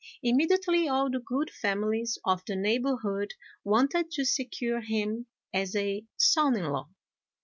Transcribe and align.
Immediately 0.23 0.87
all 0.87 1.11
the 1.11 1.19
good 1.19 1.51
families 1.51 2.17
of 2.25 2.43
the 2.45 2.55
neighbourhood 2.55 3.35
wanted 3.63 4.09
to 4.13 4.25
secure 4.25 4.81
him 4.81 5.27
as 5.53 5.75
a 5.75 6.03
son 6.17 6.57
in 6.57 6.65
law. 6.71 6.89